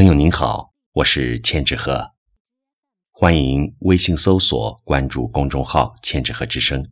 [0.00, 2.12] 朋友您好，我是千纸鹤，
[3.10, 6.90] 欢迎微信搜索关注公众号“千纸鹤之声”。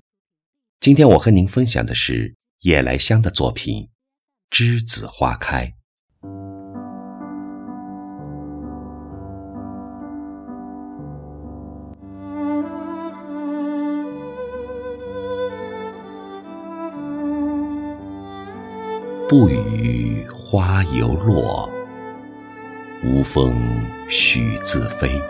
[0.78, 3.88] 今天我和您分享的是夜来香的作品
[4.54, 5.66] 《栀子花开》。
[19.26, 21.77] 不语花犹落。
[23.04, 23.56] 无风
[24.08, 25.22] 许自飞，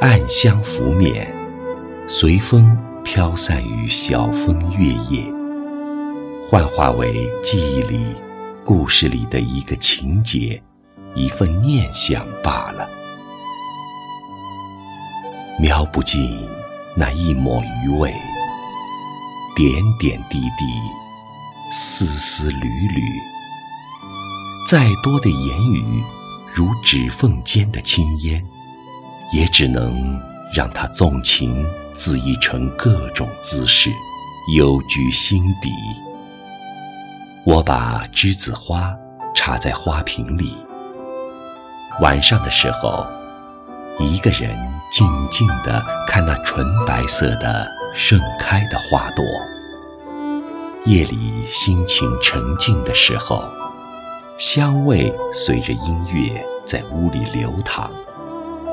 [0.00, 1.34] 暗香拂面，
[2.06, 5.24] 随风飘散于晓风月夜，
[6.46, 8.14] 幻化为记忆里、
[8.62, 10.62] 故事里的一个情节，
[11.14, 12.86] 一份念想罢了。
[15.58, 16.46] 描不尽
[16.94, 18.12] 那一抹余味，
[19.56, 20.66] 点点滴滴，
[21.72, 23.33] 丝丝缕缕。
[24.74, 26.02] 再多的言语，
[26.52, 28.44] 如指缝间的青烟，
[29.32, 30.20] 也只能
[30.52, 33.88] 让它纵情恣意成各种姿势，
[34.52, 35.70] 幽居心底。
[37.44, 38.92] 我把栀子花
[39.32, 40.56] 插在花瓶里，
[42.00, 43.06] 晚上的时候，
[44.00, 44.58] 一个人
[44.90, 49.24] 静静地看那纯白色的盛开的花朵。
[50.84, 53.48] 夜里心情沉静的时候。
[54.36, 57.88] 香味随着音乐在屋里流淌，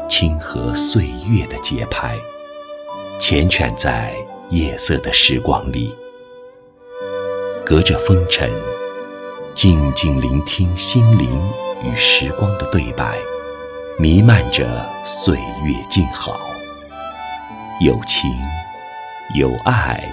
[0.09, 2.17] 轻和岁月的节拍，
[3.19, 4.15] 缱绻在
[4.49, 5.95] 夜色的时光里。
[7.63, 8.49] 隔着风尘，
[9.53, 11.39] 静静聆听心灵
[11.83, 13.19] 与时光的对白，
[13.99, 16.39] 弥漫着岁月静好。
[17.79, 18.31] 有情，
[19.35, 20.11] 有爱，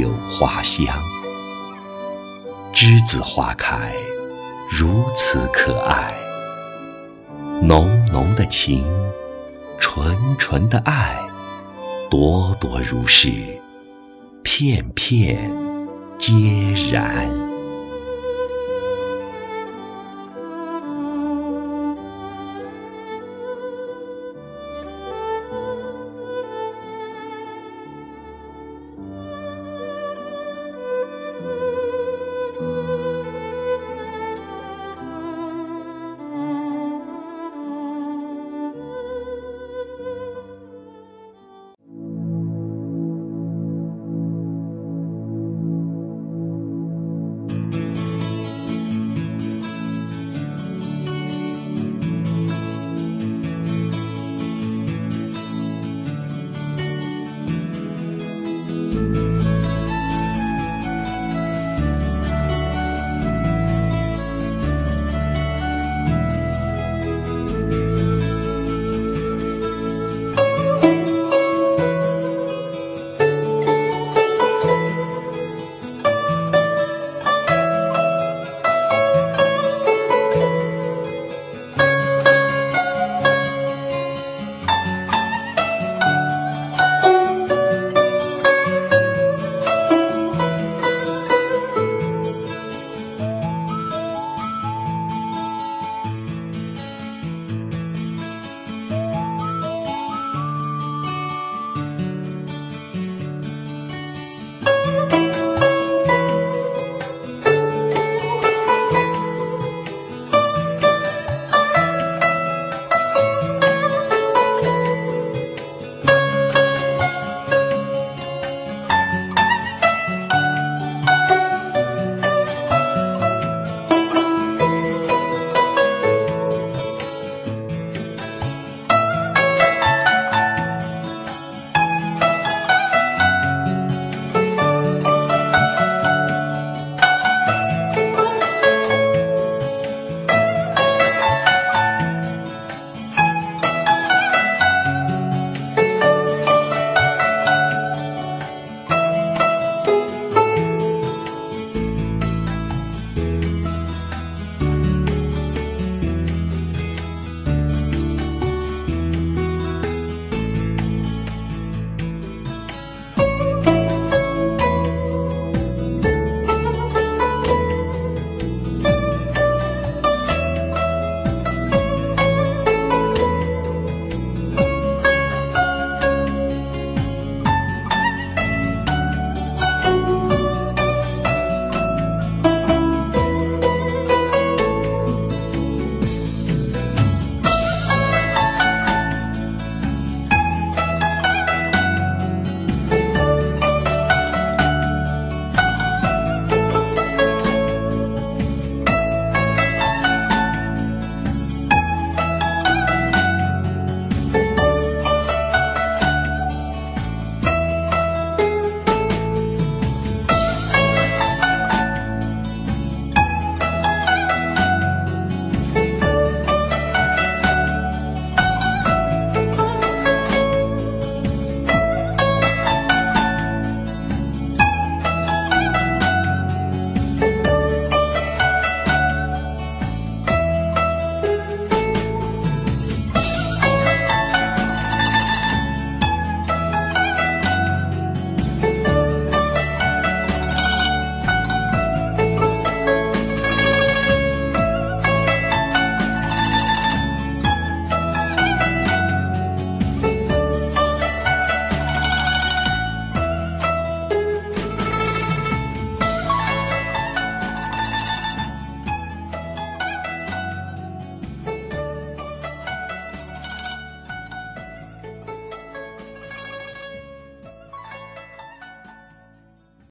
[0.00, 0.86] 有花香，
[2.72, 3.92] 栀子花开。
[4.70, 6.12] 如此可爱，
[7.62, 8.84] 浓浓的情，
[9.78, 11.16] 纯纯的爱，
[12.10, 13.30] 朵朵如是，
[14.42, 15.50] 片片
[16.18, 16.34] 皆
[16.90, 17.45] 然。